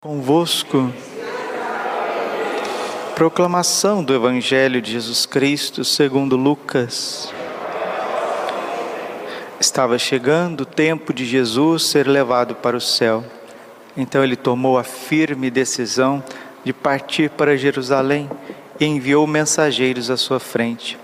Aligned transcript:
Convosco. 0.00 0.92
Proclamação 3.16 4.04
do 4.04 4.14
Evangelho 4.14 4.80
de 4.80 4.92
Jesus 4.92 5.26
Cristo 5.26 5.84
segundo 5.84 6.36
Lucas. 6.36 7.34
Estava 9.58 9.98
chegando 9.98 10.60
o 10.60 10.64
tempo 10.64 11.12
de 11.12 11.26
Jesus 11.26 11.82
ser 11.86 12.06
levado 12.06 12.54
para 12.54 12.76
o 12.76 12.80
céu. 12.80 13.24
Então 13.96 14.22
ele 14.22 14.36
tomou 14.36 14.78
a 14.78 14.84
firme 14.84 15.50
decisão 15.50 16.22
de 16.62 16.72
partir 16.72 17.30
para 17.30 17.56
Jerusalém 17.56 18.30
e 18.78 18.84
enviou 18.86 19.26
mensageiros 19.26 20.12
à 20.12 20.16
sua 20.16 20.38
frente. 20.38 20.96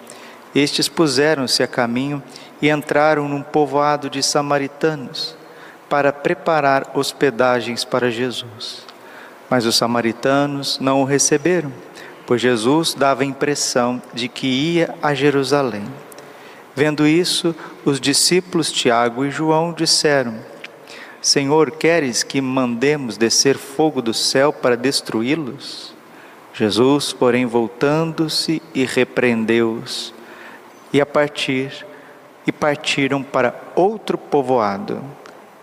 Estes 0.55 0.89
puseram-se 0.89 1.65
a 1.65 1.67
caminho 1.67 2.23
e 2.63 2.71
entraram 2.71 3.29
num 3.29 3.43
povoado 3.43 4.09
de 4.09 4.23
samaritanos 4.23 5.37
para 5.95 6.13
preparar 6.13 6.91
hospedagens 6.93 7.85
para 7.85 8.11
Jesus. 8.11 8.85
Mas 9.49 9.65
os 9.65 9.77
samaritanos 9.77 10.81
não 10.81 11.03
o 11.03 11.05
receberam, 11.05 11.73
pois 12.27 12.41
Jesus 12.41 12.95
dava 12.95 13.23
a 13.23 13.25
impressão 13.25 14.03
de 14.13 14.27
que 14.27 14.49
ia 14.49 14.93
a 15.01 15.15
Jerusalém. 15.15 15.85
Vendo 16.75 17.07
isso, 17.07 17.54
os 17.85 18.01
discípulos 18.01 18.73
Tiago 18.73 19.25
e 19.25 19.31
João 19.31 19.73
disseram: 19.73 20.35
Senhor, 21.23 21.71
queres 21.71 22.25
que 22.25 22.40
mandemos 22.40 23.17
descer 23.17 23.57
fogo 23.57 24.03
do 24.03 24.13
céu 24.13 24.53
para 24.53 24.76
destruí-los? 24.76 25.95
Jesus, 26.53 27.13
porém, 27.13 27.46
voltando-se 27.46 28.61
e 28.75 28.85
repreendeu-os, 28.85 30.13
e 30.93 31.01
a 31.01 31.07
partir, 31.07 31.87
e 32.45 32.51
partiram 32.51 33.23
para 33.23 33.55
outro 33.77 34.19
povoado 34.19 35.01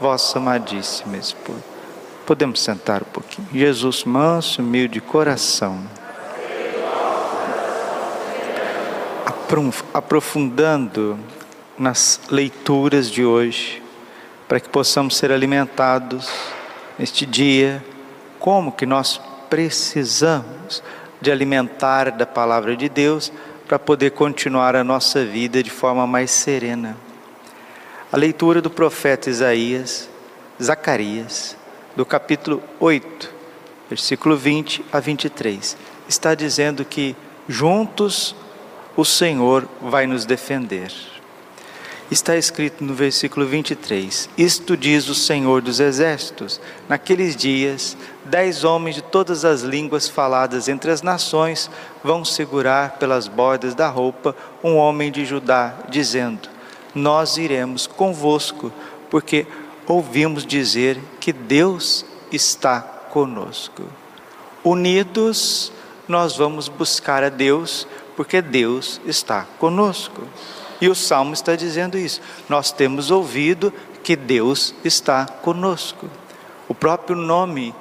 vossa 0.00 0.38
amadíssima 0.38 1.16
esposa. 1.16 1.62
Podemos 2.26 2.60
sentar 2.60 3.02
um 3.02 3.06
pouquinho. 3.06 3.48
Jesus, 3.52 4.04
manso, 4.04 4.62
humilde 4.62 5.00
coração. 5.00 5.80
Aprofundando 9.92 11.18
nas 11.78 12.20
leituras 12.28 13.10
de 13.10 13.24
hoje, 13.24 13.82
para 14.48 14.58
que 14.58 14.68
possamos 14.68 15.16
ser 15.16 15.30
alimentados 15.30 16.28
neste 16.98 17.24
dia, 17.24 17.84
como 18.40 18.72
que 18.72 18.86
nós 18.86 19.20
precisamos 19.48 20.82
de 21.20 21.30
alimentar 21.30 22.10
da 22.10 22.26
palavra 22.26 22.76
de 22.76 22.88
Deus 22.88 23.32
para 23.68 23.78
poder 23.78 24.10
continuar 24.10 24.74
a 24.74 24.82
nossa 24.82 25.24
vida 25.24 25.62
de 25.62 25.70
forma 25.70 26.06
mais 26.06 26.30
serena 26.30 26.96
a 28.14 28.16
leitura 28.16 28.62
do 28.62 28.70
profeta 28.70 29.28
Isaías, 29.28 30.08
Zacarias, 30.62 31.56
do 31.96 32.06
capítulo 32.06 32.62
8, 32.78 33.28
versículo 33.90 34.36
20 34.36 34.84
a 34.92 35.00
23. 35.00 35.76
Está 36.08 36.32
dizendo 36.32 36.84
que 36.84 37.16
juntos 37.48 38.36
o 38.96 39.04
Senhor 39.04 39.68
vai 39.82 40.06
nos 40.06 40.24
defender. 40.24 40.92
Está 42.08 42.36
escrito 42.36 42.84
no 42.84 42.94
versículo 42.94 43.46
23: 43.46 44.30
Isto 44.38 44.76
diz 44.76 45.08
o 45.08 45.14
Senhor 45.16 45.60
dos 45.60 45.80
Exércitos: 45.80 46.60
Naqueles 46.88 47.34
dias, 47.34 47.96
dez 48.24 48.62
homens 48.62 48.94
de 48.94 49.02
todas 49.02 49.44
as 49.44 49.62
línguas 49.62 50.08
faladas 50.08 50.68
entre 50.68 50.92
as 50.92 51.02
nações 51.02 51.68
vão 52.04 52.24
segurar 52.24 52.92
pelas 52.92 53.26
bordas 53.26 53.74
da 53.74 53.88
roupa 53.88 54.36
um 54.62 54.76
homem 54.76 55.10
de 55.10 55.24
Judá, 55.24 55.74
dizendo: 55.88 56.53
nós 56.94 57.36
iremos 57.36 57.86
convosco, 57.86 58.72
porque 59.10 59.46
ouvimos 59.86 60.46
dizer 60.46 61.00
que 61.20 61.32
Deus 61.32 62.04
está 62.30 62.80
conosco. 62.80 63.84
Unidos, 64.62 65.72
nós 66.08 66.36
vamos 66.36 66.68
buscar 66.68 67.22
a 67.22 67.28
Deus, 67.28 67.86
porque 68.16 68.40
Deus 68.40 69.00
está 69.04 69.46
conosco. 69.58 70.22
E 70.80 70.88
o 70.88 70.94
salmo 70.94 71.34
está 71.34 71.56
dizendo 71.56 71.98
isso. 71.98 72.20
Nós 72.48 72.70
temos 72.70 73.10
ouvido 73.10 73.72
que 74.02 74.16
Deus 74.16 74.74
está 74.84 75.26
conosco. 75.26 76.08
O 76.68 76.74
próprio 76.74 77.16
nome 77.16 77.74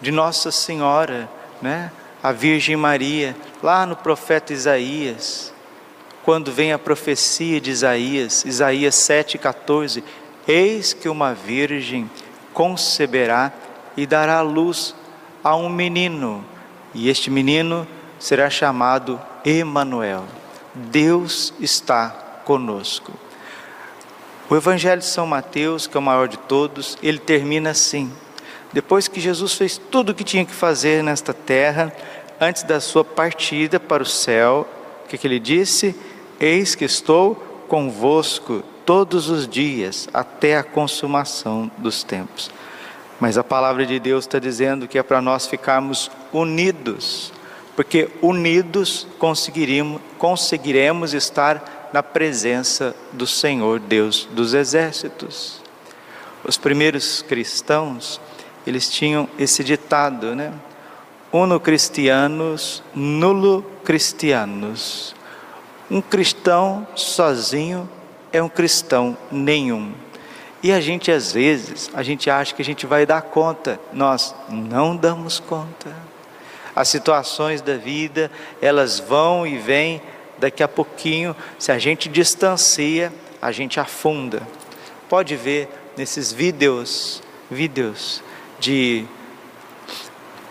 de 0.00 0.10
Nossa 0.10 0.50
Senhora, 0.50 1.28
né? 1.60 1.92
A 2.22 2.32
Virgem 2.32 2.76
Maria, 2.76 3.36
lá 3.62 3.84
no 3.84 3.96
profeta 3.96 4.52
Isaías, 4.52 5.52
quando 6.24 6.52
vem 6.52 6.72
a 6.72 6.78
profecia 6.78 7.60
de 7.60 7.70
Isaías, 7.70 8.44
Isaías 8.44 8.94
7,14: 8.94 10.02
Eis 10.46 10.92
que 10.92 11.08
uma 11.08 11.34
virgem 11.34 12.10
conceberá 12.52 13.52
e 13.96 14.06
dará 14.06 14.40
luz 14.40 14.94
a 15.42 15.56
um 15.56 15.68
menino, 15.68 16.44
e 16.94 17.08
este 17.08 17.30
menino 17.30 17.86
será 18.18 18.48
chamado 18.48 19.20
Emanuel. 19.44 20.24
Deus 20.74 21.52
está 21.60 22.10
conosco. 22.44 23.12
O 24.48 24.56
Evangelho 24.56 25.00
de 25.00 25.06
São 25.06 25.26
Mateus, 25.26 25.86
que 25.86 25.96
é 25.96 26.00
o 26.00 26.02
maior 26.02 26.28
de 26.28 26.36
todos, 26.36 26.96
ele 27.02 27.18
termina 27.18 27.70
assim: 27.70 28.12
depois 28.72 29.08
que 29.08 29.20
Jesus 29.20 29.54
fez 29.54 29.76
tudo 29.78 30.12
o 30.12 30.14
que 30.14 30.24
tinha 30.24 30.44
que 30.44 30.52
fazer 30.52 31.02
nesta 31.02 31.34
terra, 31.34 31.92
antes 32.40 32.62
da 32.62 32.80
sua 32.80 33.04
partida 33.04 33.80
para 33.80 34.02
o 34.02 34.06
céu, 34.06 34.68
o 35.04 35.08
que, 35.08 35.18
que 35.18 35.26
ele 35.26 35.38
disse? 35.38 35.94
Eis 36.42 36.74
que 36.74 36.84
estou 36.84 37.36
convosco 37.68 38.64
todos 38.84 39.28
os 39.28 39.46
dias 39.46 40.08
até 40.12 40.56
a 40.56 40.64
consumação 40.64 41.70
dos 41.78 42.02
tempos. 42.02 42.50
Mas 43.20 43.38
a 43.38 43.44
palavra 43.44 43.86
de 43.86 44.00
Deus 44.00 44.24
está 44.24 44.40
dizendo 44.40 44.88
que 44.88 44.98
é 44.98 45.04
para 45.04 45.22
nós 45.22 45.46
ficarmos 45.46 46.10
unidos, 46.32 47.32
porque 47.76 48.10
unidos 48.20 49.06
conseguiremos, 49.20 50.00
conseguiremos 50.18 51.14
estar 51.14 51.90
na 51.92 52.02
presença 52.02 52.92
do 53.12 53.24
Senhor 53.24 53.78
Deus 53.78 54.28
dos 54.32 54.52
exércitos. 54.52 55.62
Os 56.42 56.58
primeiros 56.58 57.22
cristãos, 57.22 58.20
eles 58.66 58.88
tinham 58.90 59.28
esse 59.38 59.62
ditado, 59.62 60.34
né? 60.34 60.52
Uno 61.32 61.60
cristianos, 61.60 62.82
nulo 62.92 63.64
cristianos. 63.84 65.14
Um 65.92 66.00
cristão 66.00 66.88
sozinho 66.96 67.86
é 68.32 68.42
um 68.42 68.48
cristão 68.48 69.14
nenhum. 69.30 69.92
E 70.62 70.72
a 70.72 70.80
gente 70.80 71.12
às 71.12 71.32
vezes, 71.32 71.90
a 71.92 72.02
gente 72.02 72.30
acha 72.30 72.54
que 72.54 72.62
a 72.62 72.64
gente 72.64 72.86
vai 72.86 73.04
dar 73.04 73.20
conta, 73.20 73.78
nós 73.92 74.34
não 74.48 74.96
damos 74.96 75.38
conta. 75.38 75.94
As 76.74 76.88
situações 76.88 77.60
da 77.60 77.76
vida, 77.76 78.30
elas 78.62 79.00
vão 79.00 79.46
e 79.46 79.58
vêm, 79.58 80.00
daqui 80.38 80.62
a 80.62 80.68
pouquinho, 80.68 81.36
se 81.58 81.70
a 81.70 81.78
gente 81.78 82.08
distancia, 82.08 83.12
a 83.42 83.52
gente 83.52 83.78
afunda. 83.78 84.40
Pode 85.10 85.36
ver 85.36 85.68
nesses 85.94 86.32
vídeos, 86.32 87.22
vídeos 87.50 88.22
de 88.58 89.04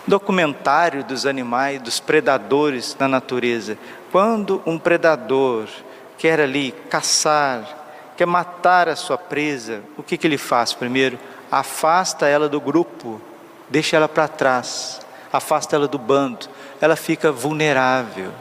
documentário 0.05 1.03
dos 1.03 1.25
animais, 1.25 1.81
dos 1.81 1.99
predadores 1.99 2.95
na 2.99 3.07
natureza. 3.07 3.75
Quando 4.11 4.61
um 4.65 4.77
predador 4.77 5.69
quer 6.17 6.41
ali 6.41 6.73
caçar, 6.89 8.13
quer 8.17 8.27
matar 8.27 8.89
a 8.89 8.95
sua 8.95 9.17
presa, 9.17 9.81
o 9.97 10.03
que, 10.03 10.17
que 10.17 10.27
ele 10.27 10.37
faz 10.37 10.73
primeiro? 10.73 11.17
Afasta 11.49 12.27
ela 12.27 12.49
do 12.49 12.59
grupo, 12.59 13.21
deixa 13.69 13.95
ela 13.95 14.09
para 14.09 14.27
trás, 14.27 14.99
afasta 15.31 15.77
ela 15.77 15.87
do 15.87 15.97
bando, 15.97 16.47
ela 16.81 16.97
fica 16.97 17.31
vulnerável, 17.31 18.31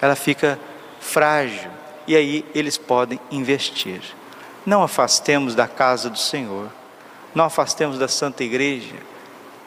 ela 0.00 0.16
fica 0.16 0.58
frágil, 1.00 1.70
e 2.06 2.16
aí 2.16 2.44
eles 2.52 2.76
podem 2.76 3.20
investir. 3.30 4.02
Não 4.66 4.82
afastemos 4.82 5.54
da 5.54 5.68
casa 5.68 6.10
do 6.10 6.18
Senhor, 6.18 6.68
não 7.32 7.44
afastemos 7.44 7.96
da 7.96 8.08
Santa 8.08 8.42
Igreja, 8.42 8.96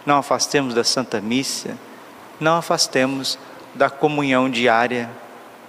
não 0.06 0.18
afastemos 0.18 0.74
da 0.74 0.84
Santa 0.84 1.22
Missa, 1.22 1.78
não 2.42 2.58
afastemos 2.58 3.40
da 3.74 3.90
comunhão 3.90 4.50
diária 4.50 5.10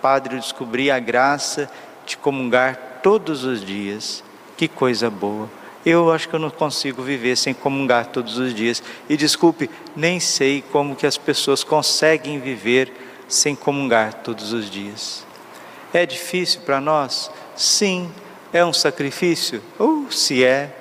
Padre, 0.06 0.36
eu 0.36 0.40
descobri 0.40 0.88
a 0.88 1.00
graça 1.00 1.68
de 2.06 2.16
comungar 2.16 3.00
todos 3.02 3.42
os 3.42 3.60
dias. 3.64 4.22
Que 4.56 4.68
coisa 4.68 5.10
boa! 5.10 5.50
Eu 5.84 6.12
acho 6.12 6.28
que 6.28 6.34
eu 6.36 6.38
não 6.38 6.48
consigo 6.48 7.02
viver 7.02 7.34
sem 7.34 7.52
comungar 7.52 8.06
todos 8.06 8.38
os 8.38 8.54
dias. 8.54 8.80
E 9.08 9.16
desculpe, 9.16 9.68
nem 9.96 10.20
sei 10.20 10.62
como 10.70 10.94
que 10.94 11.08
as 11.08 11.18
pessoas 11.18 11.64
conseguem 11.64 12.38
viver 12.38 12.92
sem 13.26 13.56
comungar 13.56 14.14
todos 14.14 14.52
os 14.52 14.70
dias. 14.70 15.26
É 15.92 16.06
difícil 16.06 16.60
para 16.60 16.80
nós? 16.80 17.28
Sim. 17.56 18.08
É 18.52 18.64
um 18.64 18.72
sacrifício? 18.72 19.60
Ou 19.76 20.02
uh, 20.02 20.12
se 20.12 20.44
é, 20.44 20.72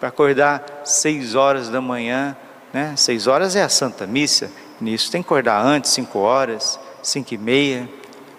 para 0.00 0.08
acordar 0.08 0.82
seis 0.84 1.36
horas 1.36 1.68
da 1.68 1.80
manhã, 1.80 2.36
né? 2.72 2.94
Seis 2.96 3.28
horas 3.28 3.54
é 3.54 3.62
a 3.62 3.68
Santa 3.68 4.04
Missa. 4.04 4.50
Nisso 4.80 5.12
tem 5.12 5.22
que 5.22 5.28
acordar 5.28 5.64
antes, 5.64 5.92
cinco 5.92 6.18
horas, 6.18 6.80
cinco 7.04 7.34
e 7.34 7.38
meia, 7.38 7.88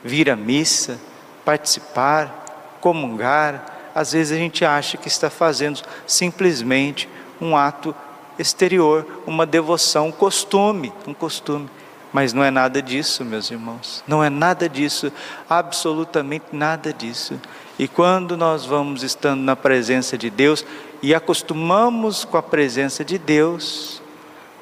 vir 0.05 0.29
à 0.29 0.37
missa, 0.37 0.97
participar, 1.43 2.77
comungar 2.79 3.75
às 3.95 4.11
vezes 4.11 4.33
a 4.33 4.35
gente 4.35 4.65
acha 4.65 4.97
que 4.97 5.07
está 5.07 5.29
fazendo 5.29 5.81
simplesmente 6.05 7.07
um 7.39 7.55
ato 7.55 7.95
exterior, 8.37 9.07
uma 9.25 9.45
devoção, 9.45 10.09
um 10.09 10.11
costume, 10.11 10.91
um 11.07 11.13
costume. 11.13 11.69
Mas 12.11 12.33
não 12.33 12.43
é 12.43 12.51
nada 12.51 12.81
disso, 12.81 13.23
meus 13.23 13.49
irmãos. 13.49 14.03
Não 14.05 14.21
é 14.21 14.29
nada 14.29 14.67
disso, 14.67 15.11
absolutamente 15.49 16.47
nada 16.51 16.91
disso. 16.91 17.39
E 17.79 17.87
quando 17.87 18.35
nós 18.35 18.65
vamos 18.65 19.01
estando 19.01 19.41
na 19.41 19.55
presença 19.55 20.17
de 20.17 20.29
Deus 20.29 20.65
e 21.01 21.15
acostumamos 21.15 22.25
com 22.25 22.35
a 22.35 22.43
presença 22.43 23.03
de 23.03 23.17
Deus, 23.17 24.01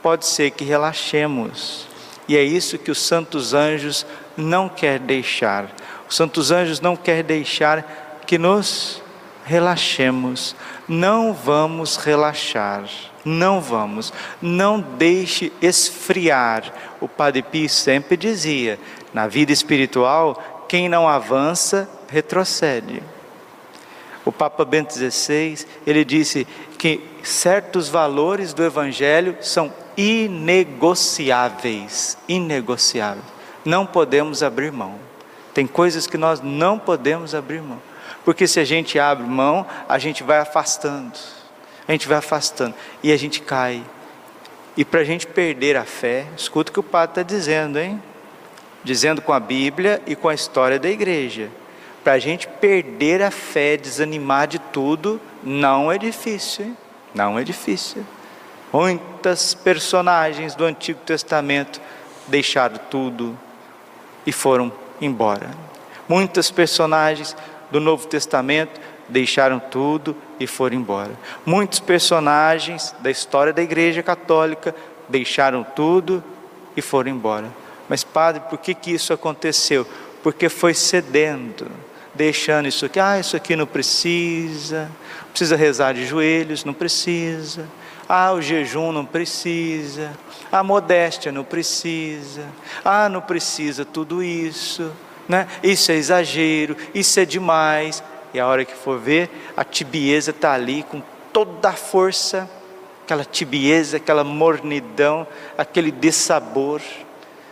pode 0.03 0.27
ser 0.27 0.51
que 0.51 0.63
relaxemos. 0.63 1.87
E 2.27 2.37
é 2.37 2.43
isso 2.43 2.77
que 2.77 2.91
os 2.91 2.99
santos 2.99 3.53
anjos 3.53 4.05
não 4.37 4.69
quer 4.69 4.99
deixar. 4.99 5.69
Os 6.09 6.15
santos 6.15 6.51
anjos 6.51 6.79
não 6.79 6.95
quer 6.95 7.23
deixar 7.23 8.21
que 8.25 8.37
nos 8.37 9.01
relaxemos, 9.45 10.55
não 10.87 11.33
vamos 11.33 11.97
relaxar, 11.97 12.85
não 13.25 13.59
vamos, 13.59 14.13
não 14.41 14.79
deixe 14.79 15.51
esfriar. 15.61 16.71
O 17.01 17.07
Padre 17.07 17.41
Pio 17.41 17.69
sempre 17.69 18.15
dizia: 18.15 18.79
na 19.13 19.27
vida 19.27 19.51
espiritual, 19.51 20.65
quem 20.67 20.87
não 20.87 21.07
avança, 21.07 21.89
retrocede. 22.07 23.03
O 24.25 24.31
Papa 24.31 24.63
Bento 24.63 24.93
XVI, 24.93 25.65
ele 25.85 26.05
disse 26.05 26.47
que 26.77 27.01
certos 27.21 27.89
valores 27.89 28.53
do 28.53 28.63
Evangelho 28.63 29.37
são 29.41 29.73
inegociáveis, 29.97 32.17
inegociáveis. 32.27 33.25
Não 33.63 33.85
podemos 33.85 34.43
abrir 34.43 34.71
mão. 34.71 34.95
Tem 35.53 35.67
coisas 35.67 36.07
que 36.07 36.17
nós 36.17 36.41
não 36.41 36.79
podemos 36.79 37.35
abrir 37.35 37.61
mão. 37.61 37.79
Porque 38.25 38.47
se 38.47 38.59
a 38.59 38.65
gente 38.65 38.97
abre 38.97 39.25
mão, 39.25 39.65
a 39.87 39.99
gente 39.99 40.23
vai 40.23 40.39
afastando, 40.39 41.13
a 41.87 41.91
gente 41.91 42.07
vai 42.07 42.17
afastando 42.17 42.73
e 43.01 43.11
a 43.11 43.17
gente 43.17 43.41
cai. 43.41 43.83
E 44.75 44.83
para 44.83 45.01
a 45.01 45.03
gente 45.03 45.27
perder 45.27 45.77
a 45.77 45.83
fé, 45.83 46.25
escuta 46.35 46.71
o 46.71 46.73
que 46.73 46.79
o 46.79 46.83
padre 46.83 47.11
está 47.11 47.23
dizendo, 47.23 47.77
hein? 47.77 48.01
Dizendo 48.83 49.21
com 49.21 49.31
a 49.31 49.39
Bíblia 49.39 50.01
e 50.07 50.15
com 50.15 50.29
a 50.29 50.33
história 50.33 50.79
da 50.79 50.89
igreja. 50.89 51.49
Para 52.03 52.13
a 52.13 52.19
gente 52.19 52.47
perder 52.47 53.21
a 53.21 53.31
fé, 53.31 53.77
desanimar 53.77 54.47
de 54.47 54.59
tudo, 54.59 55.21
não 55.43 55.91
é 55.91 55.97
difícil, 55.97 56.65
hein? 56.65 56.77
Não 57.13 57.37
é 57.37 57.43
difícil. 57.43 58.03
Muitas 58.73 59.53
personagens 59.53 60.55
do 60.55 60.65
Antigo 60.65 60.99
Testamento 61.05 61.79
deixaram 62.27 62.79
tudo 62.89 63.37
e 64.25 64.31
foram 64.31 64.73
embora. 64.99 65.51
Muitas 66.09 66.49
personagens 66.49 67.37
do 67.69 67.79
Novo 67.79 68.07
Testamento 68.07 68.81
deixaram 69.07 69.59
tudo 69.59 70.15
e 70.39 70.47
foram 70.47 70.75
embora. 70.75 71.11
Muitos 71.45 71.79
personagens 71.79 72.95
da 72.99 73.11
história 73.11 73.53
da 73.53 73.61
Igreja 73.61 74.01
Católica 74.01 74.73
deixaram 75.07 75.63
tudo 75.63 76.23
e 76.75 76.81
foram 76.81 77.11
embora. 77.11 77.51
Mas, 77.87 78.03
padre, 78.03 78.41
por 78.49 78.57
que, 78.57 78.73
que 78.73 78.91
isso 78.91 79.13
aconteceu? 79.13 79.85
Porque 80.23 80.49
foi 80.49 80.73
cedendo, 80.73 81.67
deixando 82.15 82.67
isso 82.67 82.87
aqui, 82.87 82.99
ah, 82.99 83.19
isso 83.19 83.35
aqui 83.37 83.55
não 83.55 83.67
precisa, 83.67 84.89
precisa 85.29 85.55
rezar 85.55 85.93
de 85.93 86.07
joelhos, 86.07 86.63
não 86.63 86.73
precisa, 86.73 87.67
ah, 88.15 88.33
o 88.33 88.41
jejum 88.41 88.91
não 88.91 89.05
precisa, 89.05 90.11
a 90.51 90.63
modéstia 90.63 91.31
não 91.31 91.43
precisa, 91.43 92.45
ah, 92.83 93.09
não 93.09 93.21
precisa 93.21 93.83
tudo 93.83 94.21
isso 94.21 94.91
né? 95.27 95.47
Isso 95.61 95.91
é 95.91 95.95
exagero, 95.95 96.75
isso 96.93 97.19
é 97.19 97.25
demais. 97.25 98.03
E 98.33 98.39
a 98.39 98.47
hora 98.47 98.65
que 98.65 98.73
for 98.73 98.99
ver, 98.99 99.29
a 99.55 99.63
tibieza 99.63 100.31
está 100.31 100.53
ali 100.53 100.83
com 100.83 101.01
toda 101.31 101.69
a 101.69 101.73
força, 101.73 102.49
aquela 103.03 103.23
tibieza, 103.23 103.97
aquela 103.97 104.23
mornidão, 104.23 105.27
aquele 105.57 105.91
dessabor, 105.91 106.81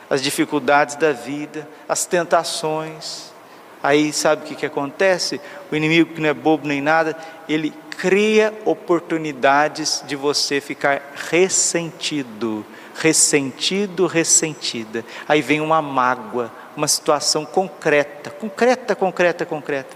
as 0.10 0.22
dificuldades 0.22 0.96
da 0.96 1.12
vida, 1.12 1.68
as 1.88 2.06
tentações. 2.06 3.32
Aí 3.84 4.14
sabe 4.14 4.44
o 4.44 4.46
que, 4.46 4.56
que 4.56 4.66
acontece? 4.66 5.42
O 5.72 5.76
inimigo 5.76 6.14
que 6.14 6.22
não 6.22 6.30
é 6.30 6.34
bobo 6.34 6.68
nem 6.68 6.82
nada, 6.82 7.16
ele 7.50 7.74
cria 7.98 8.54
oportunidades 8.66 10.04
de 10.08 10.16
você 10.16 10.60
ficar 10.60 11.14
ressentido, 11.30 12.66
ressentido, 12.96 14.08
ressentida. 14.08 15.06
Aí 15.28 15.42
vem 15.42 15.62
uma 15.62 15.82
mágoa, 15.82 16.52
uma 16.76 16.88
situação 16.88 17.46
concreta, 17.46 18.30
concreta, 18.30 18.96
concreta, 18.96 19.46
concreta. 19.46 19.96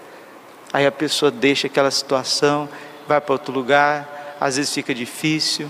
Aí 0.72 0.86
a 0.86 0.92
pessoa 0.92 1.32
deixa 1.32 1.68
aquela 1.68 1.90
situação, 1.90 2.70
vai 3.08 3.22
para 3.22 3.34
outro 3.34 3.54
lugar, 3.54 4.36
às 4.40 4.58
vezes 4.58 4.74
fica 4.74 4.94
difícil. 4.94 5.70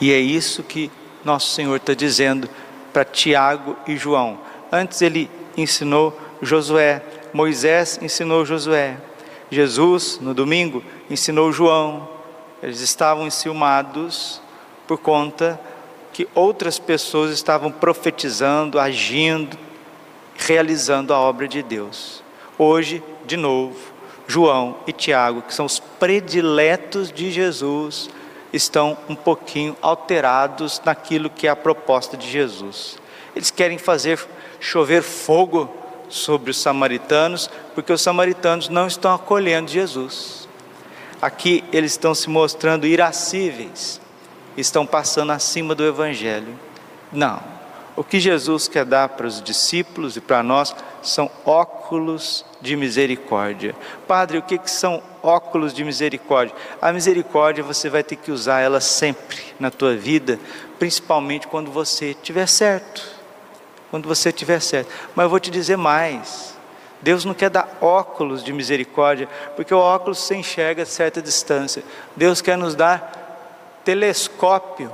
E 0.00 0.12
é 0.12 0.18
isso 0.18 0.62
que 0.62 0.90
nosso 1.24 1.54
Senhor 1.54 1.76
está 1.76 1.94
dizendo 1.94 2.48
para 2.92 3.04
Tiago 3.04 3.76
e 3.86 3.96
João. 3.96 4.40
Antes 4.70 5.02
ele 5.02 5.30
ensinou 5.56 6.18
Josué, 6.40 7.02
Moisés 7.32 7.98
ensinou 8.02 8.44
Josué, 8.44 8.96
Jesus, 9.52 10.18
no 10.18 10.32
domingo, 10.32 10.82
ensinou 11.10 11.52
João. 11.52 12.08
Eles 12.62 12.80
estavam 12.80 13.26
enciumados 13.26 14.40
por 14.88 14.96
conta 14.96 15.60
que 16.10 16.26
outras 16.34 16.78
pessoas 16.78 17.30
estavam 17.32 17.70
profetizando, 17.70 18.80
agindo, 18.80 19.58
realizando 20.36 21.12
a 21.12 21.20
obra 21.20 21.46
de 21.46 21.62
Deus. 21.62 22.22
Hoje, 22.56 23.02
de 23.26 23.36
novo, 23.36 23.76
João 24.26 24.76
e 24.86 24.92
Tiago, 24.92 25.42
que 25.42 25.52
são 25.52 25.66
os 25.66 25.78
prediletos 25.78 27.12
de 27.12 27.30
Jesus, 27.30 28.08
estão 28.54 28.96
um 29.06 29.14
pouquinho 29.14 29.76
alterados 29.82 30.80
naquilo 30.82 31.28
que 31.28 31.46
é 31.46 31.50
a 31.50 31.56
proposta 31.56 32.16
de 32.16 32.26
Jesus. 32.26 32.98
Eles 33.36 33.50
querem 33.50 33.76
fazer 33.76 34.18
chover 34.58 35.02
fogo 35.02 35.81
sobre 36.12 36.50
os 36.50 36.60
samaritanos, 36.60 37.50
porque 37.74 37.92
os 37.92 38.02
samaritanos 38.02 38.68
não 38.68 38.86
estão 38.86 39.14
acolhendo 39.14 39.70
Jesus. 39.70 40.46
Aqui 41.20 41.64
eles 41.72 41.92
estão 41.92 42.14
se 42.14 42.28
mostrando 42.28 42.86
irascíveis, 42.86 44.00
estão 44.56 44.86
passando 44.86 45.32
acima 45.32 45.74
do 45.74 45.84
Evangelho. 45.84 46.58
Não. 47.10 47.42
O 47.94 48.02
que 48.02 48.18
Jesus 48.18 48.68
quer 48.68 48.84
dar 48.84 49.10
para 49.10 49.26
os 49.26 49.42
discípulos 49.42 50.16
e 50.16 50.20
para 50.20 50.42
nós 50.42 50.74
são 51.02 51.30
óculos 51.44 52.44
de 52.60 52.74
misericórdia. 52.74 53.74
Padre, 54.06 54.38
o 54.38 54.42
que, 54.42 54.56
que 54.58 54.70
são 54.70 55.02
óculos 55.22 55.74
de 55.74 55.84
misericórdia? 55.84 56.54
A 56.80 56.92
misericórdia 56.92 57.62
você 57.62 57.90
vai 57.90 58.02
ter 58.02 58.16
que 58.16 58.30
usar 58.30 58.60
ela 58.60 58.80
sempre 58.80 59.38
na 59.60 59.70
tua 59.70 59.94
vida, 59.94 60.38
principalmente 60.78 61.46
quando 61.46 61.70
você 61.70 62.10
estiver 62.10 62.46
certo. 62.46 63.21
Quando 63.92 64.08
você 64.08 64.30
estiver 64.30 64.58
certo. 64.58 64.90
Mas 65.14 65.24
eu 65.24 65.28
vou 65.28 65.38
te 65.38 65.50
dizer 65.50 65.76
mais. 65.76 66.56
Deus 67.02 67.26
não 67.26 67.34
quer 67.34 67.50
dar 67.50 67.76
óculos 67.78 68.42
de 68.42 68.50
misericórdia, 68.50 69.28
porque 69.54 69.74
o 69.74 69.78
óculos 69.78 70.18
se 70.18 70.34
enxerga 70.34 70.84
a 70.84 70.86
certa 70.86 71.20
distância. 71.20 71.84
Deus 72.16 72.40
quer 72.40 72.56
nos 72.56 72.74
dar 72.74 73.80
telescópio 73.84 74.90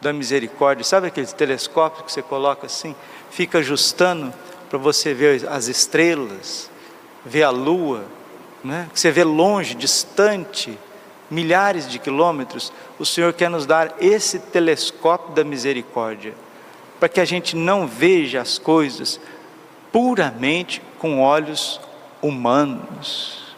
da 0.00 0.14
misericórdia. 0.14 0.82
Sabe 0.82 1.08
aquele 1.08 1.26
telescópio 1.26 2.04
que 2.04 2.10
você 2.10 2.22
coloca 2.22 2.64
assim, 2.64 2.96
fica 3.30 3.58
ajustando 3.58 4.32
para 4.70 4.78
você 4.78 5.12
ver 5.12 5.46
as 5.46 5.68
estrelas, 5.68 6.70
ver 7.26 7.42
a 7.42 7.50
lua, 7.50 8.06
né? 8.64 8.88
que 8.90 8.98
você 8.98 9.10
vê 9.10 9.24
longe, 9.24 9.74
distante, 9.74 10.78
milhares 11.30 11.86
de 11.86 11.98
quilômetros. 11.98 12.72
O 12.98 13.04
Senhor 13.04 13.34
quer 13.34 13.50
nos 13.50 13.66
dar 13.66 13.94
esse 14.00 14.38
telescópio 14.38 15.34
da 15.34 15.44
misericórdia, 15.44 16.34
para 16.98 17.08
que 17.08 17.20
a 17.20 17.24
gente 17.24 17.56
não 17.56 17.86
veja 17.86 18.40
as 18.40 18.58
coisas 18.58 19.20
puramente 19.92 20.82
com 20.98 21.20
olhos 21.20 21.80
humanos. 22.20 23.56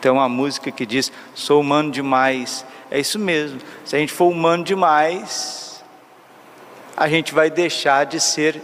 Tem 0.00 0.10
uma 0.10 0.28
música 0.28 0.70
que 0.70 0.86
diz: 0.86 1.12
Sou 1.34 1.60
humano 1.60 1.90
demais 1.90 2.64
é 2.90 2.98
isso 2.98 3.18
mesmo. 3.18 3.60
Se 3.84 3.94
a 3.94 3.98
gente 3.98 4.12
for 4.12 4.28
humano 4.28 4.64
demais, 4.64 5.82
a 6.96 7.08
gente 7.08 7.32
vai 7.32 7.48
deixar 7.48 8.04
de 8.04 8.18
ser 8.18 8.60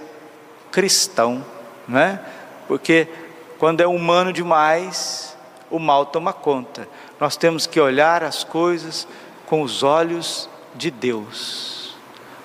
cristão, 0.72 1.44
né? 1.86 2.20
Porque 2.66 3.08
quando 3.58 3.80
é 3.80 3.86
humano 3.86 4.32
demais, 4.32 5.36
o 5.70 5.78
mal 5.78 6.06
toma 6.06 6.32
conta. 6.32 6.88
Nós 7.20 7.36
temos 7.36 7.66
que 7.66 7.80
olhar 7.80 8.24
as 8.24 8.42
coisas 8.42 9.06
com 9.46 9.62
os 9.62 9.84
olhos 9.84 10.48
de 10.74 10.90
Deus, 10.90 11.75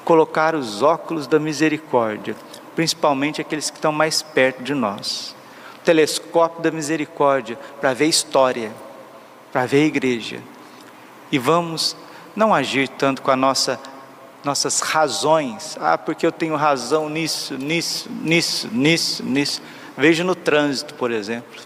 colocar 0.03 0.55
os 0.55 0.81
óculos 0.81 1.27
da 1.27 1.39
misericórdia, 1.39 2.35
principalmente 2.75 3.41
aqueles 3.41 3.69
que 3.69 3.77
estão 3.77 3.91
mais 3.91 4.21
perto 4.21 4.63
de 4.63 4.73
nós. 4.73 5.35
O 5.77 5.79
telescópio 5.83 6.61
da 6.61 6.71
misericórdia 6.71 7.57
para 7.79 7.93
ver 7.93 8.07
história, 8.07 8.71
para 9.51 9.65
ver 9.65 9.85
igreja. 9.85 10.41
E 11.31 11.37
vamos 11.37 11.95
não 12.35 12.53
agir 12.53 12.87
tanto 12.87 13.21
com 13.21 13.31
a 13.31 13.35
nossa 13.35 13.79
nossas 14.43 14.79
razões. 14.79 15.77
Ah, 15.79 15.97
porque 15.97 16.25
eu 16.25 16.31
tenho 16.31 16.55
razão 16.55 17.09
nisso, 17.09 17.57
nisso, 17.57 18.09
nisso, 18.09 18.69
nisso, 18.71 19.23
nisso. 19.23 19.61
Vejo 19.97 20.23
no 20.23 20.35
trânsito, 20.35 20.93
por 20.95 21.11
exemplo. 21.11 21.61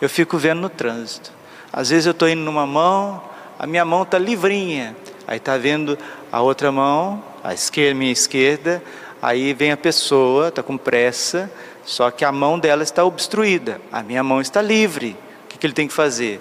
Eu 0.00 0.08
fico 0.08 0.36
vendo 0.36 0.60
no 0.60 0.68
trânsito. 0.68 1.32
Às 1.72 1.90
vezes 1.90 2.06
eu 2.06 2.12
estou 2.12 2.28
indo 2.28 2.42
numa 2.42 2.66
mão, 2.66 3.22
a 3.58 3.66
minha 3.66 3.84
mão 3.84 4.02
está 4.02 4.18
livrinha. 4.18 4.96
Aí 5.26 5.38
está 5.38 5.56
vendo 5.56 5.98
a 6.30 6.40
outra 6.40 6.70
mão, 6.70 7.22
a 7.42 7.52
esquerda, 7.52 7.94
minha 7.94 8.12
esquerda. 8.12 8.82
Aí 9.20 9.52
vem 9.52 9.72
a 9.72 9.76
pessoa, 9.76 10.48
está 10.48 10.62
com 10.62 10.76
pressa, 10.76 11.50
só 11.84 12.10
que 12.10 12.24
a 12.24 12.30
mão 12.30 12.58
dela 12.58 12.82
está 12.82 13.04
obstruída. 13.04 13.80
A 13.90 14.02
minha 14.02 14.22
mão 14.22 14.40
está 14.40 14.62
livre. 14.62 15.16
O 15.44 15.48
que, 15.48 15.58
que 15.58 15.66
ele 15.66 15.74
tem 15.74 15.88
que 15.88 15.94
fazer? 15.94 16.40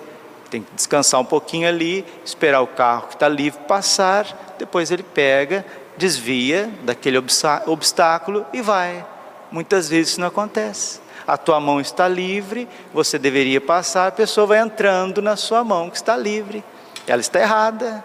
Tem 0.52 0.62
que 0.62 0.74
descansar 0.76 1.20
um 1.20 1.26
pouquinho 1.26 1.68
ali, 1.68 2.06
esperar 2.24 2.62
o 2.62 2.68
carro 2.68 3.08
que 3.08 3.16
está 3.16 3.28
livre 3.28 3.60
passar, 3.68 4.56
depois 4.60 4.92
ele 4.92 5.04
pega, 5.04 5.66
desvia 5.98 6.70
daquele 6.84 7.18
obstáculo 7.66 8.46
e 8.54 8.62
vai. 8.62 9.06
Muitas 9.52 9.90
vezes 9.90 10.12
isso 10.12 10.22
não 10.22 10.28
acontece. 10.28 11.00
A 11.26 11.38
tua 11.38 11.60
mão 11.60 11.82
está 11.82 12.08
livre, 12.08 12.68
você 12.94 13.18
deveria 13.18 13.60
passar, 13.60 14.08
a 14.08 14.12
pessoa 14.12 14.46
vai 14.46 14.60
entrando 14.60 15.22
na 15.22 15.36
sua 15.36 15.64
mão 15.64 15.90
que 15.90 15.98
está 15.98 16.16
livre. 16.16 16.64
Ela 17.08 17.22
está 17.22 17.40
errada. 17.40 18.04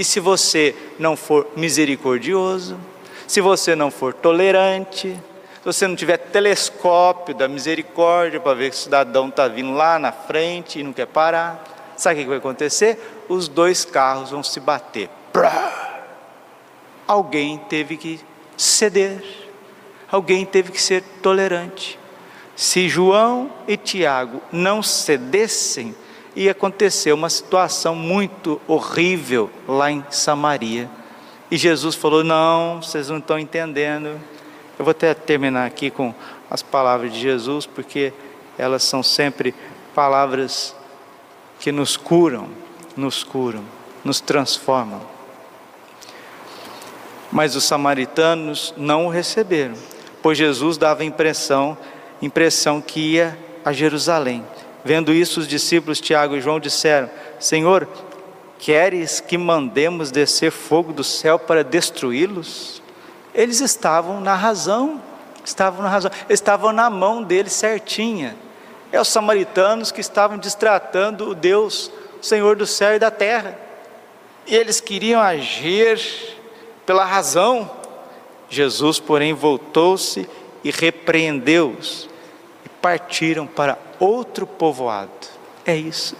E 0.00 0.04
se 0.04 0.18
você 0.18 0.74
não 0.98 1.14
for 1.14 1.46
misericordioso, 1.54 2.80
se 3.26 3.38
você 3.42 3.76
não 3.76 3.90
for 3.90 4.14
tolerante, 4.14 5.08
se 5.08 5.62
você 5.62 5.86
não 5.86 5.94
tiver 5.94 6.16
telescópio 6.16 7.34
da 7.34 7.46
misericórdia 7.46 8.40
para 8.40 8.54
ver 8.54 8.70
que 8.70 8.76
o 8.76 8.78
cidadão 8.78 9.28
está 9.28 9.46
vindo 9.46 9.74
lá 9.74 9.98
na 9.98 10.10
frente 10.10 10.78
e 10.80 10.82
não 10.82 10.94
quer 10.94 11.06
parar, 11.06 11.92
sabe 11.98 12.20
o 12.20 12.22
que 12.22 12.28
vai 12.30 12.38
acontecer? 12.38 12.98
Os 13.28 13.46
dois 13.46 13.84
carros 13.84 14.30
vão 14.30 14.42
se 14.42 14.58
bater. 14.58 15.10
Alguém 17.06 17.58
teve 17.58 17.98
que 17.98 18.18
ceder, 18.56 19.22
alguém 20.10 20.46
teve 20.46 20.72
que 20.72 20.80
ser 20.80 21.02
tolerante. 21.20 21.98
Se 22.56 22.88
João 22.88 23.52
e 23.68 23.76
Tiago 23.76 24.40
não 24.50 24.82
cedessem, 24.82 25.94
ia 26.44 26.52
acontecer 26.52 27.12
uma 27.12 27.28
situação 27.28 27.94
muito 27.94 28.60
horrível 28.66 29.50
lá 29.68 29.90
em 29.90 30.02
Samaria. 30.10 30.88
E 31.50 31.56
Jesus 31.56 31.94
falou: 31.94 32.24
Não, 32.24 32.80
vocês 32.82 33.10
não 33.10 33.18
estão 33.18 33.38
entendendo. 33.38 34.18
Eu 34.78 34.84
vou 34.84 34.92
até 34.92 35.12
terminar 35.12 35.66
aqui 35.66 35.90
com 35.90 36.14
as 36.50 36.62
palavras 36.62 37.12
de 37.12 37.20
Jesus, 37.20 37.66
porque 37.66 38.12
elas 38.56 38.82
são 38.82 39.02
sempre 39.02 39.54
palavras 39.94 40.74
que 41.58 41.70
nos 41.70 41.96
curam, 41.96 42.48
nos 42.96 43.22
curam, 43.22 43.64
nos 44.02 44.20
transformam. 44.20 45.02
Mas 47.30 47.54
os 47.54 47.64
samaritanos 47.64 48.72
não 48.76 49.06
o 49.06 49.10
receberam, 49.10 49.74
pois 50.22 50.38
Jesus 50.38 50.78
dava 50.78 51.04
impressão, 51.04 51.76
impressão 52.22 52.80
que 52.80 53.00
ia 53.12 53.38
a 53.62 53.72
Jerusalém. 53.72 54.42
Vendo 54.84 55.12
isso, 55.12 55.40
os 55.40 55.48
discípulos 55.48 56.00
Tiago 56.00 56.36
e 56.36 56.40
João 56.40 56.58
disseram: 56.58 57.10
Senhor, 57.38 57.86
queres 58.58 59.20
que 59.20 59.36
mandemos 59.36 60.10
descer 60.10 60.50
fogo 60.50 60.92
do 60.92 61.04
céu 61.04 61.38
para 61.38 61.64
destruí-los? 61.64 62.82
Eles 63.34 63.60
estavam 63.60 64.20
na 64.20 64.34
razão, 64.34 65.00
estavam 65.44 65.82
na 65.82 65.88
razão, 65.88 66.10
estavam 66.28 66.72
na 66.72 66.90
mão 66.90 67.22
deles 67.22 67.52
certinha. 67.52 68.36
É 68.92 69.00
os 69.00 69.08
samaritanos 69.08 69.92
que 69.92 70.00
estavam 70.00 70.36
distratando 70.36 71.28
o 71.28 71.34
Deus, 71.34 71.92
Senhor 72.20 72.56
do 72.56 72.66
céu 72.66 72.96
e 72.96 72.98
da 72.98 73.10
terra. 73.10 73.56
E 74.46 74.54
eles 74.54 74.80
queriam 74.80 75.20
agir 75.20 76.00
pela 76.84 77.04
razão. 77.04 77.70
Jesus, 78.48 78.98
porém, 78.98 79.32
voltou-se 79.32 80.28
e 80.64 80.70
repreendeu-os 80.70 82.08
e 82.64 82.68
partiram 82.68 83.46
para 83.46 83.78
outro 84.00 84.46
povoado. 84.46 85.10
É 85.64 85.76
isso. 85.76 86.16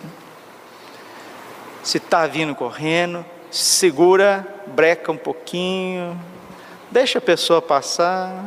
Se 1.82 1.96
está 1.96 2.26
vindo 2.26 2.54
correndo, 2.54 3.24
segura, 3.50 4.46
breca 4.68 5.10
um 5.10 5.16
pouquinho, 5.16 6.16
Deixa 6.90 7.18
a 7.18 7.22
pessoa 7.22 7.62
passar, 7.62 8.44